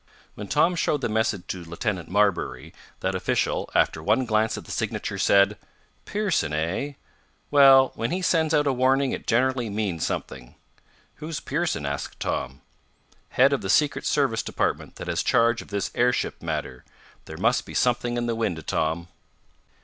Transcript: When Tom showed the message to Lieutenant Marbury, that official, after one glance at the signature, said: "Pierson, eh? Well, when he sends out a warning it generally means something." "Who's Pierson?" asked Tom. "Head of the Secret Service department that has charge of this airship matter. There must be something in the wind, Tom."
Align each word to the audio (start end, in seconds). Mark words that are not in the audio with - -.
When 0.33 0.47
Tom 0.47 0.75
showed 0.75 1.01
the 1.01 1.09
message 1.09 1.43
to 1.49 1.63
Lieutenant 1.63 2.09
Marbury, 2.09 2.73
that 3.01 3.13
official, 3.13 3.69
after 3.75 4.01
one 4.01 4.25
glance 4.25 4.57
at 4.57 4.65
the 4.65 4.71
signature, 4.71 5.19
said: 5.19 5.59
"Pierson, 6.05 6.53
eh? 6.53 6.93
Well, 7.51 7.91
when 7.93 8.09
he 8.09 8.23
sends 8.23 8.51
out 8.51 8.65
a 8.65 8.73
warning 8.73 9.11
it 9.11 9.27
generally 9.27 9.69
means 9.69 10.03
something." 10.03 10.55
"Who's 11.17 11.39
Pierson?" 11.39 11.85
asked 11.85 12.19
Tom. 12.19 12.61
"Head 13.29 13.53
of 13.53 13.61
the 13.61 13.69
Secret 13.69 14.07
Service 14.07 14.41
department 14.41 14.95
that 14.95 15.07
has 15.07 15.21
charge 15.21 15.61
of 15.61 15.67
this 15.67 15.91
airship 15.93 16.41
matter. 16.41 16.83
There 17.25 17.37
must 17.37 17.63
be 17.67 17.75
something 17.75 18.17
in 18.17 18.25
the 18.25 18.33
wind, 18.33 18.65
Tom." 18.65 19.07